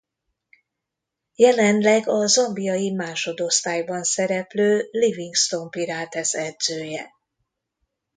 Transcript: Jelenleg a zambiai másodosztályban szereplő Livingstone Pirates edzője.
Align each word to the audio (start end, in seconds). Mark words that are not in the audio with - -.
Jelenleg 1.35 2.07
a 2.07 2.27
zambiai 2.27 2.91
másodosztályban 2.91 4.03
szereplő 4.03 4.87
Livingstone 4.91 5.69
Pirates 5.69 6.33
edzője. 6.33 7.09